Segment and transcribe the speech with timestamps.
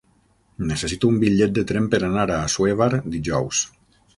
[0.69, 3.63] Necessito un bitllet de tren per anar a Assuévar dijous.